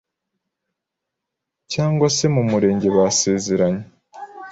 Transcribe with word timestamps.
cyangwa 1.73 2.07
se 2.15 2.25
mumurenge 2.33 2.87
basezeranye, 2.95 3.83